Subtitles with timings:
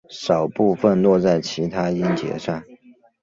[0.09, 2.63] 少部分落在其它音节上。